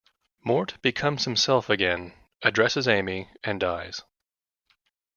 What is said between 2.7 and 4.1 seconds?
Amy, and dies.